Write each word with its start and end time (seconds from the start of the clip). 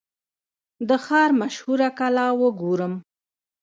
د 0.89 0.91
ښار 1.05 1.29
مشهوره 1.41 1.89
کلا 1.99 2.27
وګورم. 2.41 2.93